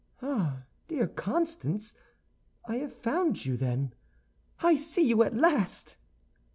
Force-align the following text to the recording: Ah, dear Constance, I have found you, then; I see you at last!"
Ah, 0.23 0.63
dear 0.87 1.05
Constance, 1.07 1.93
I 2.65 2.77
have 2.77 2.91
found 2.91 3.45
you, 3.45 3.55
then; 3.55 3.93
I 4.59 4.75
see 4.75 5.03
you 5.07 5.21
at 5.21 5.35
last!" 5.37 5.95